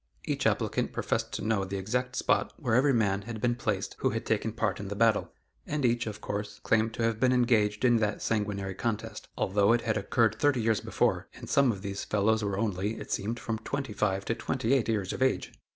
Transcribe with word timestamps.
Each 0.25 0.47
applicant 0.47 0.93
professed 0.93 1.31
to 1.33 1.45
know 1.45 1.63
the 1.63 1.77
exact 1.77 2.15
spot 2.15 2.53
where 2.57 2.73
every 2.73 2.91
man 2.91 3.21
had 3.21 3.39
been 3.39 3.53
placed 3.53 3.95
who 3.99 4.09
had 4.09 4.25
taken 4.25 4.51
part 4.51 4.79
in 4.79 4.87
the 4.87 4.95
battle, 4.95 5.31
and 5.67 5.85
each, 5.85 6.07
of 6.07 6.21
course, 6.21 6.57
claimed 6.63 6.95
to 6.95 7.03
have 7.03 7.19
been 7.19 7.31
engaged 7.31 7.85
in 7.85 7.97
that 7.97 8.23
sanguinary 8.23 8.73
contest, 8.73 9.27
although 9.37 9.73
it 9.73 9.81
had 9.81 9.97
occurred 9.97 10.33
thirty 10.39 10.59
years 10.59 10.79
before, 10.81 11.27
and 11.35 11.47
some 11.51 11.71
of 11.71 11.83
these 11.83 12.03
fellows 12.03 12.43
were 12.43 12.57
only, 12.57 12.97
it 12.99 13.11
seemed, 13.11 13.39
from 13.39 13.59
twenty 13.59 13.93
five 13.93 14.25
to 14.25 14.33
twenty 14.33 14.73
eight 14.73 14.89
years 14.89 15.13
of 15.13 15.21
age! 15.21 15.53